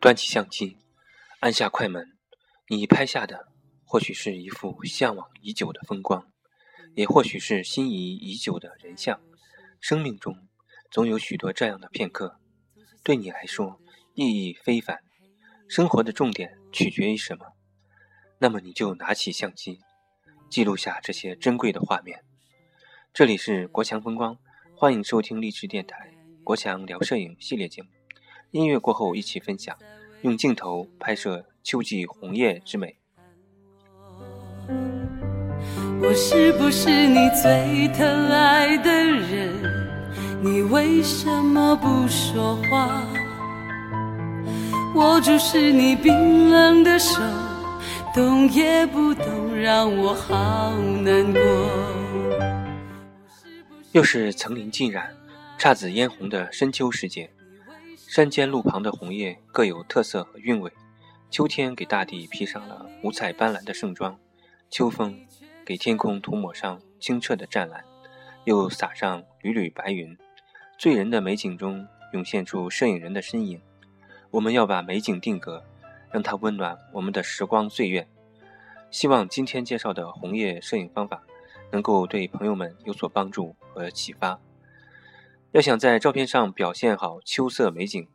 [0.00, 0.78] 端起相机，
[1.40, 2.16] 按下快门，
[2.68, 3.48] 你拍下的
[3.84, 6.26] 或许是一幅向往已久的风光，
[6.94, 9.20] 也或许是心仪已久的人像。
[9.78, 10.48] 生命中
[10.90, 12.40] 总有许多这样的片刻，
[13.04, 13.78] 对你来说
[14.14, 15.00] 意义非凡。
[15.68, 17.52] 生活的重点取决于什么？
[18.38, 19.80] 那么你就拿起相机，
[20.48, 22.24] 记录下这些珍贵的画面。
[23.12, 24.38] 这里是国强风光，
[24.74, 27.99] 欢迎收听励志电台国强聊摄影系列节目。
[28.52, 29.76] 音乐过后，一起分享，
[30.22, 32.96] 用镜头拍摄秋季红叶之美。
[36.02, 39.52] 我是不是你最疼爱的人？
[40.42, 43.06] 你为什么不说话？
[44.96, 47.20] 握住是你冰冷的手，
[48.12, 51.40] 动也不动，让我好难过。
[53.92, 55.14] 又是层林尽染、
[55.56, 57.30] 姹紫嫣红的深秋时节。
[58.10, 60.72] 山间路旁的红叶各有特色和韵味，
[61.30, 64.18] 秋天给大地披上了五彩斑斓的盛装，
[64.68, 65.16] 秋风
[65.64, 67.84] 给天空涂抹上清澈的湛蓝，
[68.42, 70.18] 又洒上缕缕白云。
[70.76, 73.62] 醉人的美景中涌现出摄影人的身影，
[74.32, 75.62] 我们要把美景定格，
[76.10, 78.08] 让它温暖我们的时光岁月。
[78.90, 81.22] 希望今天介绍的红叶摄影方法
[81.70, 84.40] 能够对朋友们有所帮助和启发。
[85.52, 88.06] 要想在照片上表现好秋色美景，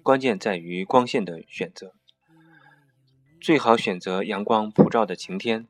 [0.00, 1.92] 关键在于光线的选择。
[3.40, 5.66] 最好选择阳光普照的晴天，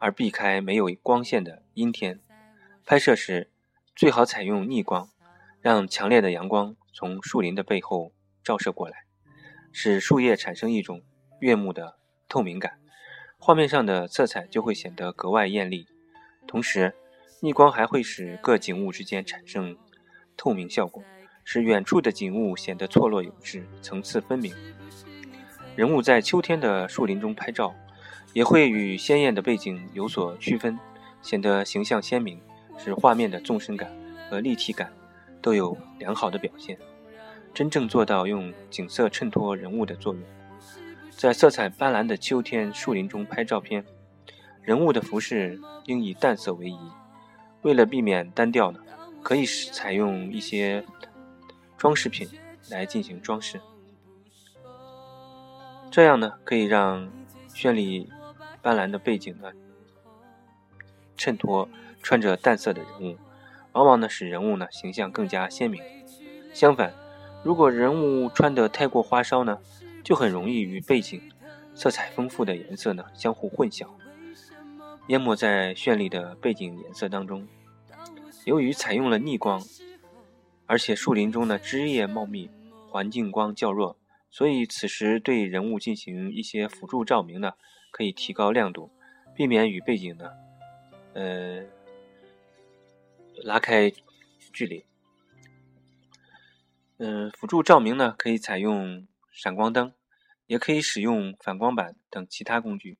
[0.00, 2.18] 而避开没有光线的阴天。
[2.84, 3.52] 拍摄时
[3.94, 5.08] 最好采用逆光，
[5.60, 8.12] 让强烈的阳光从树林的背后
[8.42, 9.04] 照射过来，
[9.70, 11.02] 使树叶产生一种
[11.38, 12.80] 悦目的透明感，
[13.38, 15.86] 画面上的色彩就会显得格外艳丽。
[16.48, 16.96] 同时，
[17.42, 19.78] 逆光还会使各景物之间产生。
[20.38, 21.02] 透明效果
[21.44, 24.54] 使远处的景物显得错落有致、层次分明。
[25.76, 27.74] 人物在秋天的树林中拍照，
[28.32, 30.78] 也会与鲜艳的背景有所区分，
[31.20, 32.40] 显得形象鲜明，
[32.78, 33.90] 使画面的纵深感
[34.30, 34.92] 和立体感
[35.40, 36.78] 都有良好的表现，
[37.54, 40.22] 真正做到用景色衬托人物的作用。
[41.10, 43.84] 在色彩斑斓的秋天树林中拍照片，
[44.62, 46.78] 人物的服饰应以淡色为宜，
[47.62, 48.80] 为了避免单调呢。
[49.22, 50.84] 可以采用一些
[51.76, 52.28] 装饰品
[52.70, 53.60] 来进行装饰，
[55.90, 57.10] 这样呢可以让
[57.54, 58.10] 绚丽
[58.62, 59.52] 斑斓的背景呢
[61.16, 61.68] 衬托
[62.02, 63.18] 穿着淡色的人物，
[63.72, 65.82] 往往呢使人物呢形象更加鲜明。
[66.54, 66.94] 相反，
[67.44, 69.58] 如果人物穿得太过花哨呢，
[70.02, 71.20] 就很容易与背景
[71.74, 73.86] 色彩丰富的颜色呢相互混淆，
[75.08, 77.46] 淹没在绚丽的背景颜色当中。
[78.48, 79.62] 由于采用了逆光，
[80.64, 82.50] 而且树林中的枝叶茂密，
[82.88, 83.98] 环境光较弱，
[84.30, 87.52] 所以此时对人物进行一些辅助照明呢，
[87.90, 88.90] 可以提高亮度，
[89.34, 90.30] 避免与背景呢，
[91.12, 91.66] 呃，
[93.44, 93.92] 拉开
[94.50, 94.86] 距离。
[96.96, 99.92] 嗯，辅助照明呢，可以采用闪光灯，
[100.46, 102.96] 也可以使用反光板等其他工具。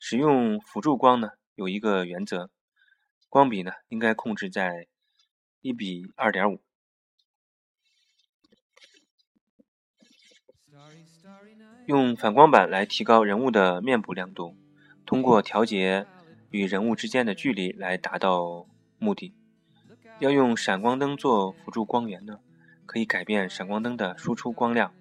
[0.00, 2.50] 使用辅助光呢，有一个原则。
[3.32, 4.88] 光比呢，应该控制在
[5.62, 6.60] 一比二点五。
[11.86, 14.54] 用反光板来提高人物的面部亮度，
[15.06, 16.06] 通过调节
[16.50, 18.66] 与人物之间的距离来达到
[18.98, 19.34] 目的。
[20.18, 22.40] 要用闪光灯做辅助光源呢，
[22.84, 24.94] 可以改变闪光灯的输出光亮、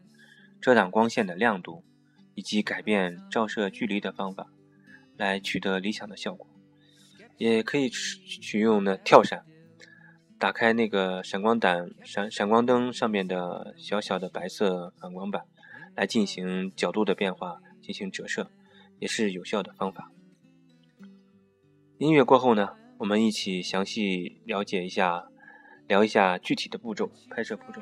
[0.62, 1.84] 遮挡光线的亮度，
[2.36, 4.48] 以及改变照射距离的方法，
[5.18, 6.48] 来取得理想的效果。
[7.42, 9.44] 也可以取用呢跳闪，
[10.38, 15.42] 打开那个闪光胆闪闪光灯上面的小小的白色反光板，
[15.96, 18.52] 来进行角度的变化，进行折射，
[19.00, 20.12] 也是有效的方法。
[21.98, 25.24] 音乐过后呢，我们一起详细了解一下，
[25.88, 27.82] 聊一下具体的步骤，拍摄步骤。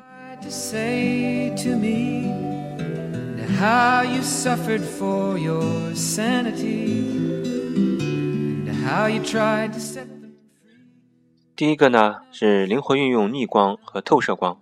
[11.54, 14.58] 第一个呢是灵活运用逆光和透射光。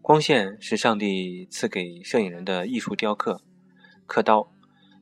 [0.00, 3.42] 光线是上帝赐给摄影人的艺术雕刻
[4.06, 4.48] 刻刀。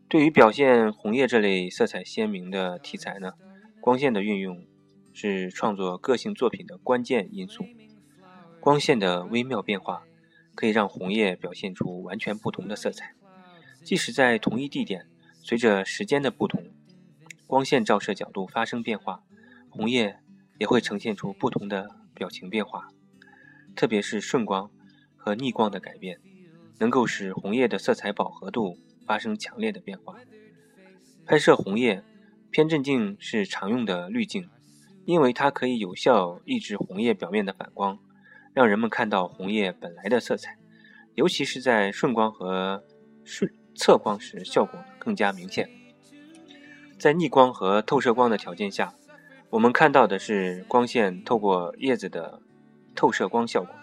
[0.08, 3.32] 对于表现红叶这类色彩鲜明的题材呢，
[3.80, 4.64] 光线的运用
[5.12, 7.66] 是创作个性作品的关键因素。
[8.60, 10.04] 光线的微妙变化
[10.54, 13.14] 可以让红叶表现出完全不同的色彩。
[13.84, 15.06] 即使在同一地点，
[15.42, 16.64] 随着时间的不同。
[17.52, 19.24] 光线照射角度发生变化，
[19.68, 20.18] 红叶
[20.58, 22.88] 也会呈现出不同的表情变化，
[23.76, 24.70] 特别是顺光
[25.18, 26.18] 和逆光的改变，
[26.78, 30.16] 能够使红叶的色彩饱和度发生强烈的变化。
[31.26, 32.02] 拍摄红叶，
[32.50, 34.48] 偏振镜是常用的滤镜，
[35.04, 37.98] 因为它可以有效抑制红叶表面的反光，
[38.54, 40.56] 让人们看到红叶本来的色彩。
[41.16, 42.82] 尤其是在顺光和
[43.22, 45.68] 顺侧光时，效果更加明显。
[47.02, 48.94] 在逆光和透射光的条件下，
[49.50, 52.40] 我们看到的是光线透过叶子的
[52.94, 53.74] 透射光效果，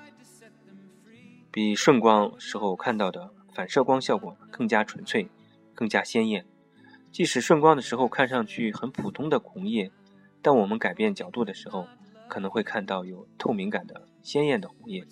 [1.51, 5.27] 比顺光时候看到的反射光效果更加纯粹、
[5.75, 6.45] 更加鲜艳。
[7.11, 9.91] 即使顺光的时候看上去很普通的红叶，
[10.41, 11.87] 但我们改变角度的时候，
[12.29, 15.05] 可能会看到有透明感的鲜艳的红叶。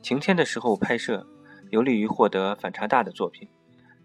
[0.00, 1.26] 晴天的时候拍摄，
[1.68, 3.46] 有利于获得反差大的作品，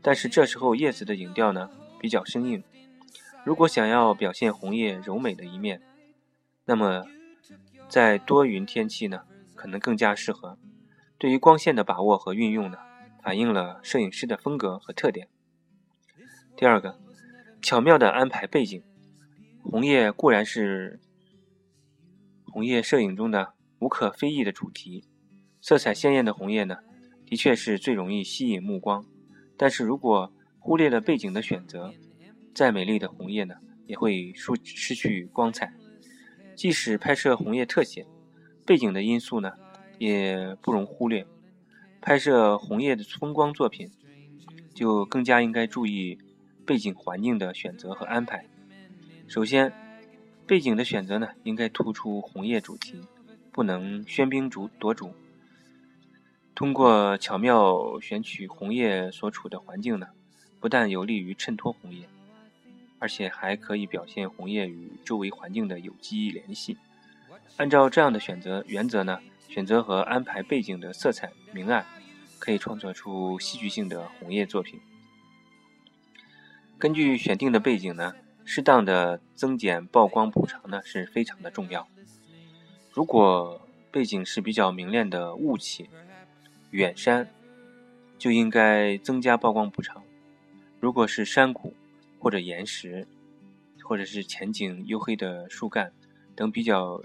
[0.02, 2.62] 但是这时候叶子的影调呢比较生硬。
[3.46, 5.80] 如果想要表现红叶柔美的一面，
[6.66, 7.06] 那么
[7.88, 9.22] 在多云天气呢，
[9.54, 10.58] 可能更加适合。
[11.20, 12.80] 对于光线的把握和运用呢，
[13.22, 15.30] 反映了摄影师的风格和特点。
[16.58, 17.00] 第二个，
[17.62, 18.84] 巧妙的安排背景。
[19.64, 21.00] 红叶固然是
[22.52, 25.06] 红叶摄影中的无可非议的主题。
[25.62, 26.78] 色彩鲜艳的红叶呢，
[27.28, 29.06] 的确是最容易吸引目光。
[29.56, 31.94] 但是如果忽略了背景的选择，
[32.56, 33.56] 再美丽的红叶呢，
[33.86, 35.74] 也会失失去光彩。
[36.56, 38.08] 即使拍摄红叶特写，
[38.66, 39.52] 背景的因素呢，
[40.00, 41.28] 也不容忽略。
[42.02, 43.92] 拍摄红叶的风光作品，
[44.74, 46.18] 就更加应该注意
[46.66, 48.46] 背景环境的选择和安排。
[49.28, 49.74] 首先，
[50.48, 53.02] 背景的选择呢，应该突出红叶主题，
[53.52, 55.14] 不能喧宾主夺主。
[56.54, 60.08] 通过巧妙选取红叶所处的环境呢，
[60.62, 62.08] 不但有利于衬托红叶，
[63.06, 66.76] 而且还可以表现红叶与周围环境的有机联系。
[67.58, 71.86] 按照这样的选择原则呢，选择和安排背景的色彩明暗，
[72.40, 74.80] 可以创作出戏剧性的红叶作品。
[76.80, 81.88] 根据选定的背景呢，适当的增减曝光补偿呢是非常的重要。
[82.92, 83.62] 如果
[83.92, 85.88] 背景是比较明亮的雾气。
[86.72, 87.30] 远山
[88.18, 90.04] 就应该增加曝光补偿。
[90.82, 91.74] 如果是山谷
[92.26, 93.08] 或者岩石，
[93.84, 95.94] 或者是前景黝黑的树干
[96.36, 97.00] 等比较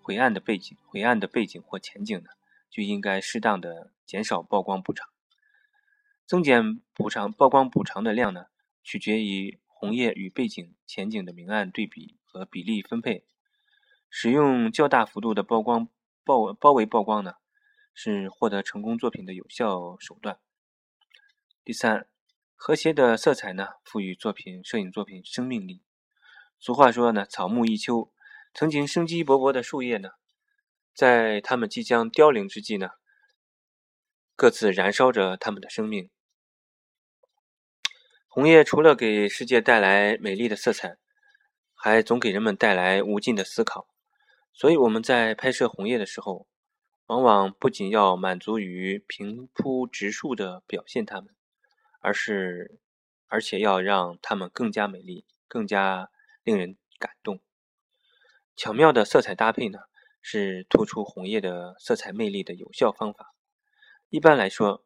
[0.00, 2.30] 灰暗的背景、灰暗的背景或前景呢，
[2.70, 5.08] 就应该适当的减少曝光补偿。
[6.24, 8.46] 增减补偿曝光补偿的量呢，
[8.84, 13.24] 取决于红叶与背景前景的明暗对比和比例分配。
[14.08, 15.88] 使用较大幅度的曝光
[16.22, 17.32] 包包围曝光呢。
[17.92, 20.38] 是获得成功作品的有效手段。
[21.64, 22.06] 第三，
[22.56, 25.82] 和谐的色彩呢，赋予作品摄影作品生命力。
[26.58, 28.12] 俗话说呢，草木一秋，
[28.54, 30.10] 曾经生机勃勃的树叶呢，
[30.94, 32.90] 在它们即将凋零之际呢，
[34.34, 36.10] 各自燃烧着它们的生命。
[38.26, 40.96] 红叶除了给世界带来美丽的色彩，
[41.74, 43.88] 还总给人们带来无尽的思考。
[44.52, 46.46] 所以我们在拍摄红叶的时候。
[47.08, 51.34] 往往不仅要满足于平铺直述的表现它们，
[52.04, 52.78] 而是
[53.28, 56.10] 而且要让它们更加美丽，更加
[56.42, 57.40] 令人感动。
[58.54, 59.78] 巧妙的色彩搭配呢，
[60.20, 63.34] 是突出红叶的色彩魅力的有效方法。
[64.10, 64.84] 一般来说，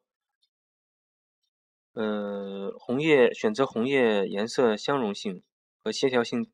[1.94, 5.42] 呃，红叶选择红叶颜色相容性
[5.82, 6.52] 和协调性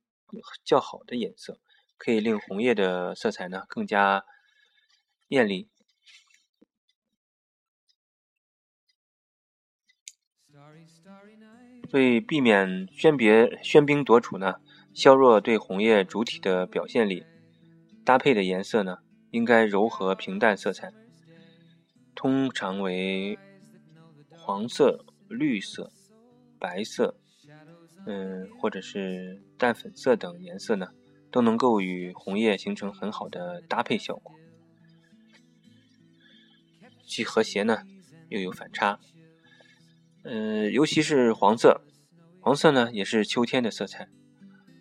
[0.64, 1.60] 较好的颜色，
[1.98, 4.24] 可以令红叶的色彩呢更加。
[5.28, 5.73] 艳丽。
[11.94, 14.54] 为避免喧别喧宾夺主呢，
[14.92, 17.24] 削弱对红叶主体的表现力，
[18.04, 18.96] 搭配的颜色呢，
[19.30, 20.92] 应该柔和平淡色彩，
[22.12, 23.38] 通常为
[24.28, 25.92] 黄色、绿色、
[26.58, 27.16] 白色，
[28.06, 30.88] 嗯，或者是淡粉色等颜色呢，
[31.30, 34.34] 都能够与红叶形成很好的搭配效果。
[37.06, 37.82] 既和谐呢，
[38.30, 38.98] 又有反差。
[40.24, 41.82] 呃，尤其是黄色，
[42.40, 44.08] 黄色呢也是秋天的色彩。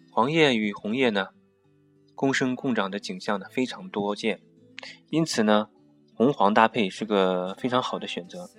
[0.09, 1.27] 黄叶与红叶呢，
[2.15, 4.41] 共生共长的景象呢非常多见，
[5.09, 5.67] 因此呢，
[6.15, 8.49] 红黄搭配是个非常好的选择。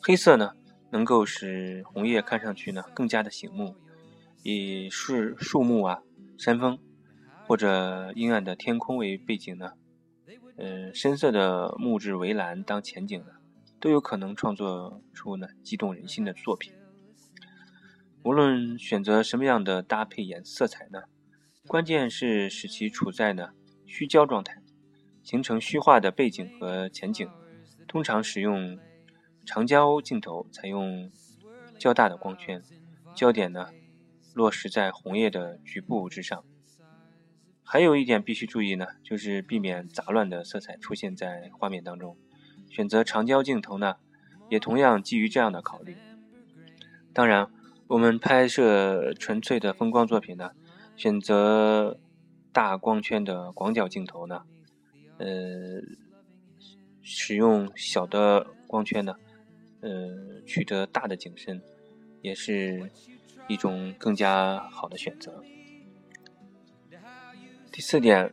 [0.00, 0.54] 黑色呢，
[0.90, 3.76] 能够使红叶看上去呢更加的醒目，
[4.42, 6.02] 以树树木啊、
[6.36, 6.80] 山峰
[7.46, 9.74] 或者阴暗的天空为背景呢。
[10.56, 13.26] 呃，深色的木质围栏当前景呢，
[13.82, 16.72] 都有可能创作出呢激动人心的作品。
[18.22, 21.02] 无论选择什么样的搭配颜色彩呢，
[21.66, 23.50] 关键是使其处在呢
[23.84, 24.62] 虚焦状态，
[25.24, 27.28] 形成虚化的背景和前景。
[27.88, 28.78] 通常使用
[29.44, 31.10] 长焦镜头采用
[31.76, 32.62] 较大的光圈，
[33.16, 33.70] 焦点呢
[34.32, 36.44] 落实在红叶的局部之上。
[37.64, 42.16] 还有一点必须注意呢，就是避免杂乱的色彩出现在画面当中。
[42.72, 43.96] 选择长焦镜头呢，
[44.48, 45.94] 也同样基于这样的考虑。
[47.12, 47.50] 当然，
[47.88, 50.52] 我们拍摄纯粹的风光作品呢，
[50.96, 52.00] 选择
[52.50, 54.44] 大光圈的广角镜头呢，
[55.18, 55.26] 呃，
[57.02, 59.16] 使用小的光圈呢。
[59.82, 61.60] 呃，取得大的景深，
[62.20, 62.88] 也是
[63.48, 65.42] 一种更加好的选择。
[67.72, 68.32] 第四点，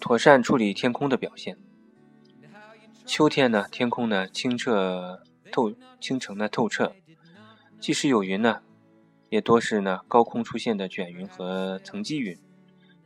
[0.00, 1.58] 妥善处理天空的表现。
[3.12, 6.94] 秋天呢，天空呢清澈透，清澄的透彻，
[7.80, 8.62] 即使有云呢，
[9.28, 12.38] 也多是呢高空出现的卷云和层积云，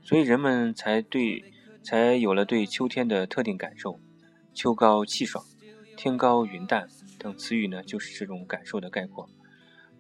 [0.03, 1.43] 所以人们才对
[1.83, 3.99] 才有了对秋天的特定感受：
[4.53, 5.43] 秋高气爽，
[5.97, 6.87] 天高云淡。
[7.19, 9.27] 等词语呢，就是这种感受的概括。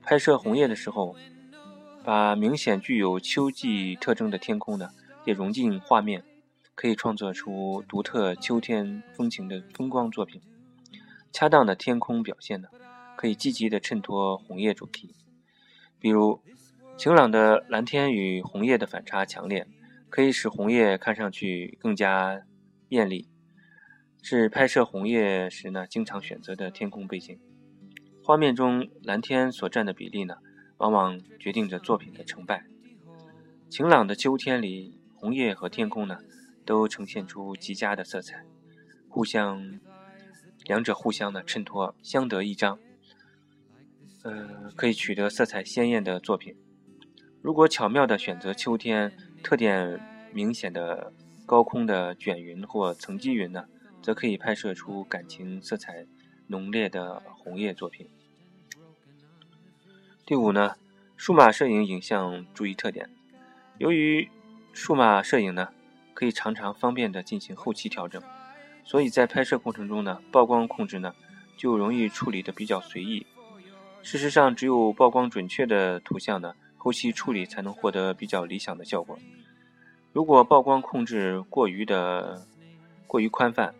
[0.02, 1.16] 拍摄红叶的时候，
[2.04, 4.90] 把明显具有秋季特征的天空呢，
[5.24, 6.22] 也融进画面，
[6.74, 10.40] 可以创作出独特秋天风情的风光作品。
[11.32, 12.68] 恰当的天空表现呢，
[13.16, 15.14] 可以积极的衬托红叶主题。
[15.98, 16.40] 比如，
[16.96, 19.66] 晴朗的蓝天与红叶的反差强烈，
[20.08, 22.42] 可以使红叶看上去更加
[22.90, 23.28] 艳丽。
[24.22, 27.38] 是拍摄红叶时呢，经常选择的天空背景。
[28.22, 30.36] 画面中蓝天所占的比例呢，
[30.78, 32.64] 往往决定着作品的成败。
[33.68, 36.20] 晴朗的秋天里，红叶和天空呢，
[36.64, 38.44] 都呈现出极佳的色彩，
[39.08, 39.80] 互相，
[40.64, 42.78] 两者互相的衬托，相得益彰。
[44.22, 46.56] 呃，可以取得色彩鲜艳的作品。
[47.42, 50.00] 如果巧妙地选择秋天特点
[50.32, 51.12] 明显的
[51.44, 53.66] 高空的卷云或层积云呢？
[54.02, 56.04] 则可以拍摄出感情色彩
[56.48, 58.06] 浓烈的红叶作品。
[60.26, 60.76] 第五呢，
[61.16, 63.08] 数码摄影影像注意特点。
[63.78, 64.28] 由于
[64.74, 65.72] 数码摄影呢，
[66.14, 68.22] 可以常常方便的进行后期调整，
[68.84, 71.12] 所以在拍摄过程中呢，曝光控制呢
[71.56, 73.26] 就容易处理的比较随意。
[74.02, 79.18] 事实上，只有曝光准确的图像呢，后期处理才能获得比较理想的效果。
[80.12, 82.46] 如果曝光控制过于的
[83.06, 83.74] 过于宽泛，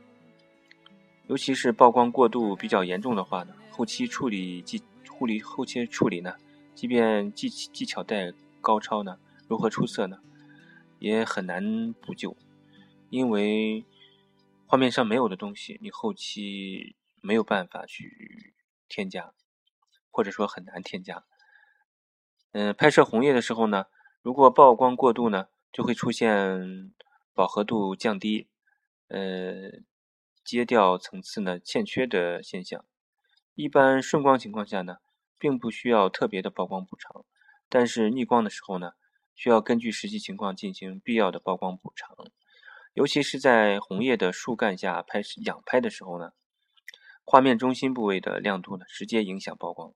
[1.29, 6.35] 尤其是曝光过度比较严重的话呢，后期处理技护理后期处理呢，
[6.75, 10.19] 即便技技巧再高超呢，如何出色呢，
[11.05, 12.35] 也很难补救，
[13.11, 13.85] 因为
[14.67, 18.55] 画面上没有的东西，你后期没有办法去
[18.89, 19.35] 添加，
[20.11, 21.25] 或者说很难添加。
[22.53, 23.87] 嗯，拍摄红叶的时候呢，
[24.23, 26.91] 如果曝光过度呢，就会出现
[27.35, 28.49] 饱和度降低，
[29.09, 29.83] 呃。
[30.45, 32.85] 阶调层次呢欠缺的现象，
[33.55, 34.99] 一般顺光情况下呢，
[35.39, 37.25] 并不需要特别的曝光补偿，
[37.71, 38.93] 但是逆光的时候呢，
[39.35, 42.17] 需要根据实际情况进行必要的曝光补偿，
[42.93, 46.31] 尤其是在红叶的树干下拍仰拍的时候呢，
[47.25, 49.93] 画面中心部位的亮度呢直接影响曝光，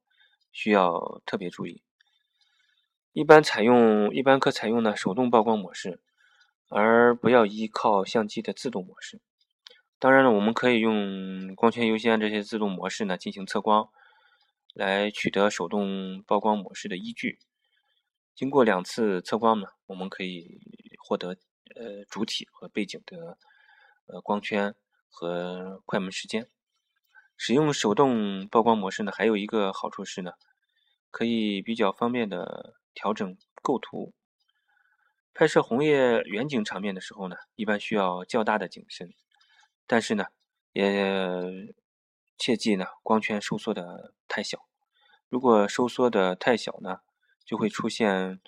[0.51, 1.83] 需要特别注意。
[3.13, 6.01] 一般采用一般可采用呢手动曝光模式，
[6.69, 9.21] 而不要依靠相机的自动模式。
[9.99, 13.89] 当然了，我们可以用光圈优先这些自动模式呢进行测光，
[14.75, 17.39] 来取得手动曝光模式的依据。
[18.39, 20.61] 经过两次测光呢，我们可以
[20.97, 21.31] 获得
[21.75, 23.37] 呃主体和背景的
[24.07, 24.77] 呃光圈
[25.11, 26.49] 和快门时间。
[27.37, 30.35] 使用手动曝光模式呢，还有一个好处是呢，
[31.11, 34.15] 可以比较方便的调整构图。
[35.35, 39.13] 拍摄红叶远景场面的时候呢，一般需要较大的景深。
[39.89, 40.27] 但是呢，
[40.71, 41.75] 也
[42.39, 44.61] 切记呢，光圈收缩的太小。
[45.29, 47.01] 如果收缩的太小呢，
[47.49, 48.43] 就会出现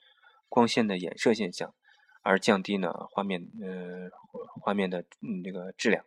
[0.47, 1.75] 光线的衍射现象，
[2.21, 4.11] 而降低呢画面呃
[4.61, 5.07] 画面的
[5.43, 6.05] 那个质量。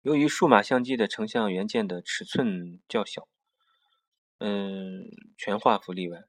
[0.00, 3.28] 由于数码相机的成像元件的尺寸较小，
[4.38, 5.04] 嗯，
[5.36, 6.24] 全画幅例外，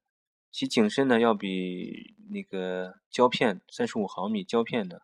[0.51, 5.03] 其景深呢要比那个胶片三十五毫米胶片的。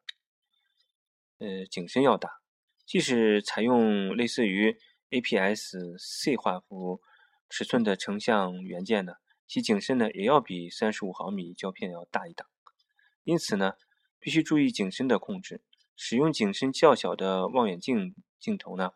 [1.39, 2.41] 呃，景深要大，
[2.85, 4.77] 即使采用类似于
[5.11, 6.99] APS-C 画幅
[7.47, 9.13] 尺寸的成像元件呢，
[9.47, 12.47] 其景深呢也要比三十五毫米胶片要大一档。
[13.23, 13.73] 因此呢，
[14.19, 15.61] 必须注意景深的控制。
[15.95, 18.91] 使用景深较小的望远镜镜头呢，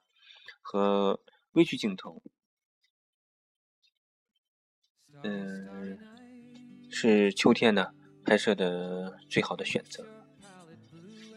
[0.61, 1.19] 和
[1.53, 2.21] 微距镜头，
[5.23, 5.97] 嗯，
[6.91, 7.93] 是秋天呢
[8.23, 10.05] 拍摄的最好的选择。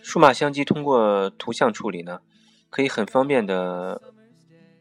[0.03, 2.21] 数码相机通过图像处理呢，
[2.69, 4.13] 可以很方便的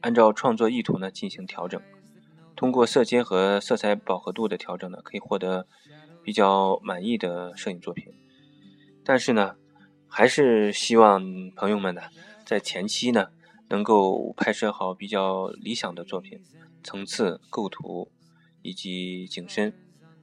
[0.02, 1.82] 按照创作意图呢进行调整。
[2.64, 5.68] 通过色阶和色彩饱和度的调整呢，可以获得
[6.24, 8.08] 比较满意的摄影作品。
[9.04, 9.58] 但是呢，
[10.08, 11.22] 还是希望
[11.58, 12.04] 朋友们呢
[12.46, 13.28] 在前期呢
[13.68, 16.42] 能够拍摄好比较理想的作品，
[16.82, 18.10] 层次、构图
[18.62, 19.74] 以及景深，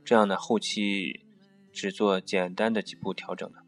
[0.02, 1.26] 这样呢后期
[1.74, 3.58] 只做简单的几步调整呢。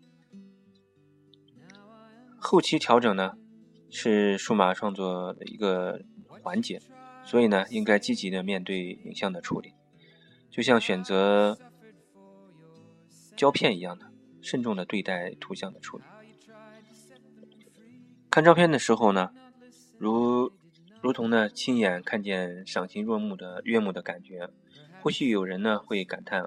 [2.39, 3.35] 后期调整呢
[3.91, 6.01] 是数码创作的一个
[6.43, 6.81] 环节。
[7.25, 9.73] 所以呢，应该积极的面对影像的处理，
[10.51, 11.59] 就像选择
[13.37, 14.11] 胶片一样的，
[14.43, 16.05] 慎重的对待图像的处理。
[18.29, 19.31] 看照片的时候呢，
[19.99, 20.53] 如
[21.01, 24.49] 如同呢亲眼看见赏心悦目的悦目的感觉，
[25.01, 26.45] 或许有人呢会感叹，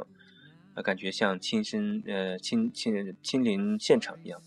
[0.76, 4.42] 呃，感觉像亲身呃亲亲亲临现场一样。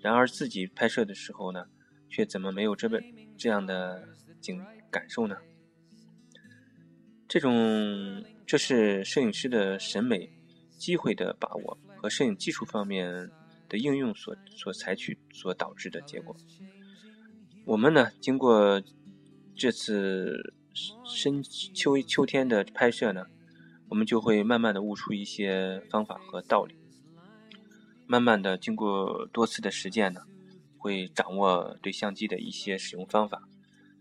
[0.00, 1.66] 然而自己拍摄的时候呢，
[2.08, 3.02] 却怎么没有这本
[3.36, 4.08] 这样的
[4.40, 4.62] 景？
[4.90, 5.36] 感受呢？
[7.28, 10.30] 这种这是摄影师的审美、
[10.78, 13.30] 机会的把握和摄影技术方面
[13.68, 16.34] 的应用所所采取所导致的结果。
[17.66, 18.82] 我们呢，经过
[19.54, 20.54] 这次
[21.04, 23.26] 深秋秋天的拍摄呢，
[23.90, 26.74] 我们就会慢慢的悟出一些方法和道理。
[28.06, 30.22] 慢慢的，经过多次的实践呢，
[30.78, 33.42] 会掌握对相机的一些使用方法。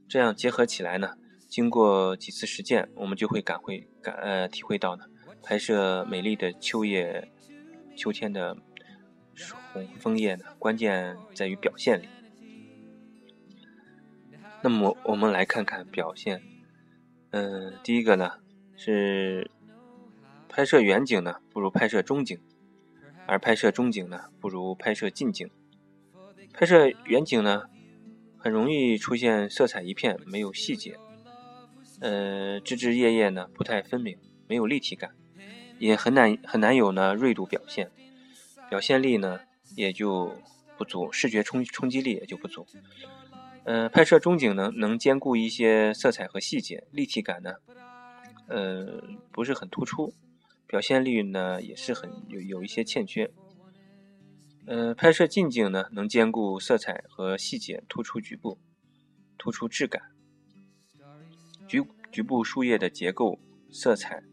[0.07, 1.15] 这样结合起来呢，
[1.49, 5.03] 经过几次实践，我们就会感会感呃体会到呢，
[5.43, 7.29] 拍摄美丽的秋叶、
[7.95, 8.55] 秋天的
[9.73, 12.07] 红枫叶呢，关键在于表现力。
[14.61, 16.41] 那么我们来看看表现，
[17.31, 18.39] 嗯，第一个呢
[18.77, 19.51] 是
[20.47, 22.39] 拍摄远景呢不如拍摄中景，
[23.25, 25.49] 而拍摄中景呢不如拍摄近景。
[26.53, 27.63] 拍摄远景呢。
[28.47, 30.97] 很容易出现色彩一片，没有细节，
[31.99, 35.11] 呃，枝枝叶叶呢不太分明，没有立体感，
[35.79, 37.91] 也很难很难有呢锐度表现，
[38.69, 39.41] 表现力呢
[39.75, 40.33] 也就
[40.77, 42.65] 不足，视觉冲冲击力也就不足。
[43.65, 47.55] 呃，拍摄中景呢能兼顾一些色彩和细节，立体感呢，
[48.47, 50.13] 呃，不是很突出，
[50.65, 53.29] 表现力呢也是很有有一些欠缺。
[54.67, 58.59] 呃，拍摄近景呢，能兼顾色彩和细节，突出局部，
[59.37, 60.11] 突出质感。
[61.65, 63.39] 局局部树叶的结构、
[63.71, 64.23] 色彩，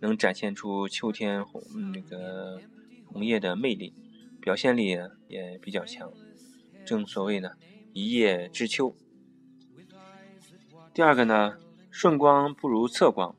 [0.00, 1.62] 能展现出秋天红
[1.92, 2.60] 那个
[3.06, 3.94] 红叶的魅力，
[4.40, 4.96] 表现力
[5.28, 6.12] 也比较强。
[6.84, 7.50] 正所谓呢，
[7.92, 8.96] 一叶知秋。
[10.92, 11.56] 第二个呢，
[11.88, 13.36] 顺光不如侧光，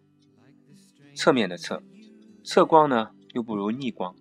[1.13, 1.84] 侧面的侧，
[2.45, 4.15] 侧光呢又不如逆光。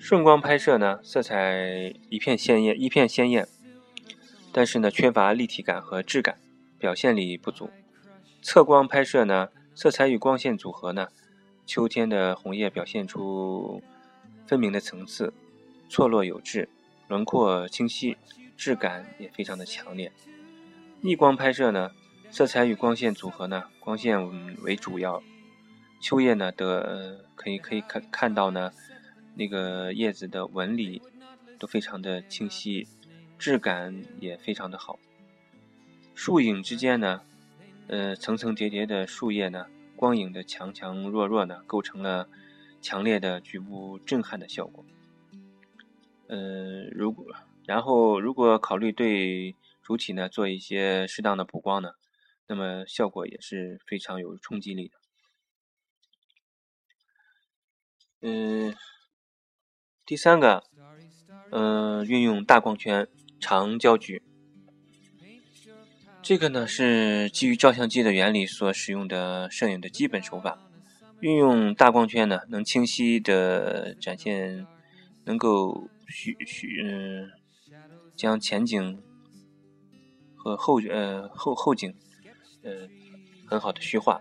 [0.00, 3.46] 顺光拍摄呢，色彩一片鲜艳，一片鲜艳，
[4.50, 6.38] 但是呢，缺乏立体感和质感，
[6.78, 7.68] 表现力不足。
[8.40, 11.08] 侧光拍摄呢，色彩与光线组合呢，
[11.66, 13.82] 秋天的红叶表现出
[14.46, 15.34] 分明的层次，
[15.90, 16.70] 错落有致，
[17.06, 18.16] 轮廓清晰，
[18.56, 20.10] 质感也非常的强烈。
[21.02, 21.90] 逆光拍摄呢，
[22.30, 24.18] 色彩与光线组合呢，光线
[24.62, 25.22] 为主要，
[26.00, 28.72] 秋叶呢的可以可以看看到呢。
[29.34, 31.02] 那个叶子的纹理
[31.58, 32.88] 都非常的清晰，
[33.38, 34.98] 质感也非常的好。
[36.14, 37.22] 树影之间呢，
[37.86, 39.66] 呃，层层叠叠的树叶呢，
[39.96, 42.28] 光影的强强弱弱呢，构成了
[42.82, 44.84] 强烈的局部震撼的效果。
[46.26, 47.26] 呃，如果
[47.64, 51.92] 然后如果考虑对主体呢做一些适当的补光呢，
[52.46, 54.98] 那么效果也是非常有冲击力的。
[58.20, 58.74] 嗯。
[60.10, 60.64] 第三个，
[61.52, 63.06] 嗯，运用大光圈、
[63.38, 64.20] 长焦距，
[66.20, 70.58] 这个呢是基于照相机的原理所使用的摄影的基本手法。
[71.20, 74.66] 运用大光圈呢，能清晰的展现，
[75.26, 77.30] 能够虚虚嗯，
[78.16, 79.00] 将前景
[80.34, 81.94] 和后呃后后景
[82.64, 82.88] 呃
[83.46, 84.20] 很好的虚化，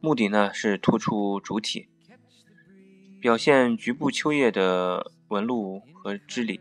[0.00, 1.86] 目的呢是突出主体。
[3.24, 6.60] 表现局部秋叶的纹路和织理，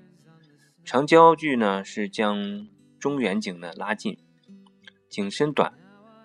[0.86, 4.18] 长焦距呢是将中远景呢拉近，
[5.10, 5.74] 景深短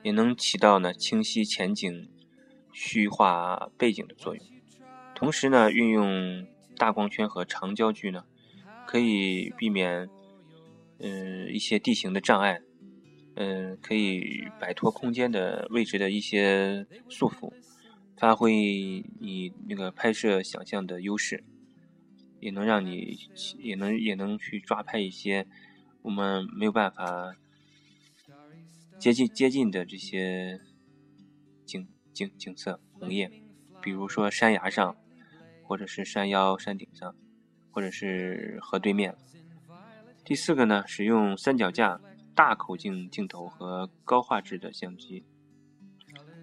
[0.05, 2.09] 也能起到呢清晰前景、
[2.73, 4.45] 虚化背景的作用。
[5.13, 6.47] 同时呢，运用
[6.77, 8.23] 大光圈和长焦距呢，
[8.87, 10.09] 可以避免
[11.01, 12.61] 嗯一些地形的障碍，
[13.35, 17.53] 嗯可以摆脱空间的位置的一些束缚。
[18.19, 18.53] 发挥
[19.21, 21.45] 你那个拍摄想象的优势，
[22.41, 23.17] 也能让你
[23.59, 25.47] 也能也能去抓拍一些
[26.03, 27.37] 我们没有办法
[28.99, 30.61] 接近接近的这些
[31.65, 33.31] 景景景色红叶，
[33.81, 34.97] 比如说山崖上，
[35.63, 37.15] 或者是山腰、山顶上，
[37.71, 39.15] 或者是河对面。
[40.25, 42.01] 第四个呢，使用三脚架、
[42.35, 45.25] 大口径镜头和高画质的相机。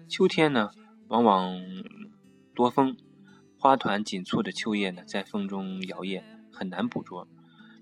[0.08, 0.70] 秋天呢，
[1.08, 1.56] 往往
[2.52, 2.96] 多风，
[3.58, 7.28] 花团锦簇的秋叶呢，在风中摇曳，很难捕捉。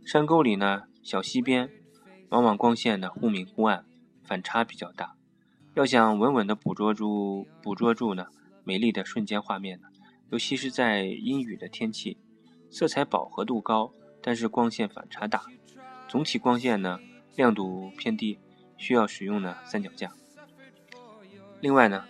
[0.04, 1.70] 山沟里呢，小溪边，
[2.28, 3.86] 往往光线呢忽明忽暗，
[4.22, 5.14] 反差比较大。
[5.72, 8.26] 要想稳稳地捕捉住捕捉住呢
[8.62, 9.88] 美丽的瞬间画面呢，
[10.30, 12.18] 尤其是在阴雨的天气，
[12.68, 15.44] 色彩饱和度高，但是光线反差大，
[16.06, 17.00] 总体光线呢
[17.34, 18.38] 亮度偏低，
[18.76, 20.12] 需要使用呢三脚架。
[21.62, 22.04] 另外呢。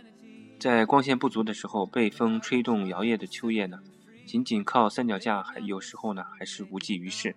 [0.64, 3.82] 在光线不足的时候，被风吹动摇曳的秋叶呢，
[4.24, 7.36] 仅仅靠三脚架还有时候呢还是无济于事。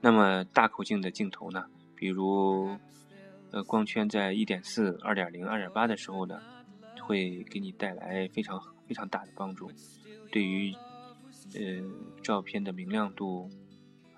[0.00, 1.66] 那么大口径的镜头呢，
[1.96, 2.78] 比如
[3.50, 6.40] 呃光圈在一点四、二点零、二点八的时候呢，
[7.02, 9.68] 会给你带来非常非常大的帮助。
[10.30, 10.72] 对于
[11.54, 11.82] 呃
[12.22, 13.50] 照片的明亮度，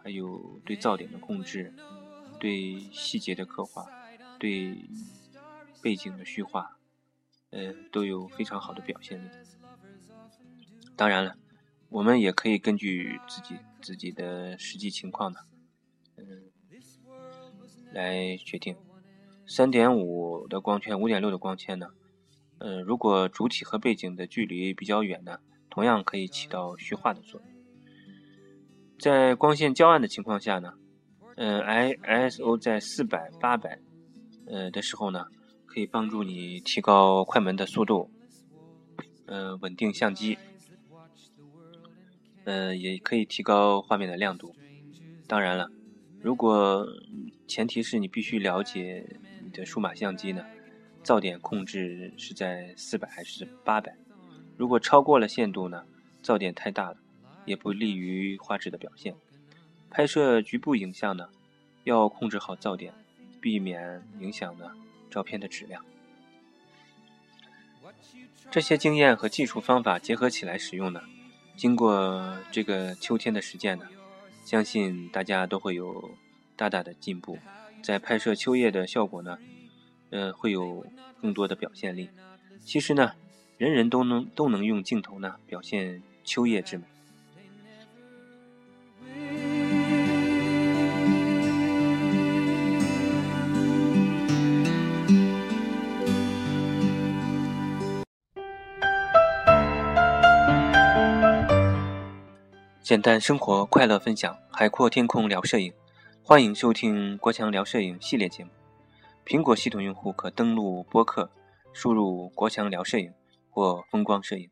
[0.03, 1.72] 还有对噪点的控制，
[2.38, 3.87] 对细节的刻画，
[4.38, 4.77] 对
[5.81, 6.77] 背景的虚化。
[7.52, 9.28] 呃，都有非常好的表现力。
[10.96, 11.36] 当然了，
[11.90, 15.40] 我们也可以根据自己自己的实际情况呢，
[16.16, 16.50] 嗯，
[17.92, 18.74] 来决定。
[19.46, 21.88] 三点五的光圈，五点六的光圈呢，
[22.58, 25.38] 嗯，如果主体和背景的距离比较远呢，
[25.68, 27.50] 同样可以起到虚化的作用。
[28.98, 30.72] 在光线较暗的情况下呢，
[31.36, 33.78] 嗯，I S O 在四百、八百，
[34.46, 35.26] 呃的时候呢。
[35.72, 38.11] 可以帮助你提高快门的速度，
[39.24, 40.37] 嗯，稳定相机，
[42.44, 44.54] 嗯，也可以提高画面的亮度。
[45.26, 45.70] 当然了，
[46.20, 46.87] 如果
[47.48, 50.44] 前提是你必须了解你的数码相机呢，
[51.02, 53.96] 噪点控制是在四百还是八百？
[54.58, 55.87] 如果超过了限度呢，
[56.22, 56.98] 噪点太大了，
[57.46, 59.14] 也不利于画质的表现。
[59.88, 61.30] 拍摄局部影像呢，
[61.85, 62.92] 要控制好噪点，
[63.40, 64.70] 避免影响呢。
[65.12, 65.85] 照片的质量，
[68.51, 71.03] 这些经验和技术方法结合起来使用呢，
[71.55, 73.87] 经过这个秋天的实践呢，
[74.44, 76.16] 相信大家都会有
[76.57, 77.38] 大大的进步，
[77.83, 79.38] 在拍摄秋叶的效果呢，
[80.09, 80.87] 呃，会有
[81.20, 82.09] 更多的表现力。
[82.64, 83.12] 其实呢，
[83.59, 86.85] 人人都能都能用镜头呢表现秋叶之美。
[102.83, 105.73] 简单生活，快乐分享，海阔天空聊摄影，
[106.21, 108.51] 欢迎收听国强聊摄影系列节目。
[109.25, 111.31] 苹果系统用户可登录播客，
[111.73, 113.12] 输入“国强聊摄影”
[113.49, 114.51] 或“风光摄影”。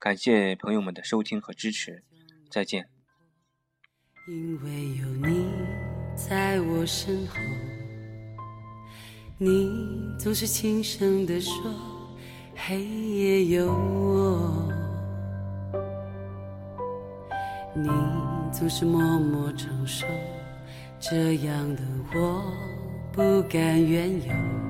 [0.00, 2.02] 感谢朋友们的收听和支持，
[2.50, 2.88] 再见。
[4.28, 5.46] 因为有你
[6.16, 7.36] 在我身后，
[9.38, 9.70] 你
[10.18, 11.54] 总是轻声地说
[12.66, 14.68] ：“黑夜有我。”
[17.74, 17.88] 你
[18.52, 20.06] 总是默默承受，
[21.00, 21.82] 这样的
[22.14, 22.44] 我
[23.12, 24.62] 不敢怨尤。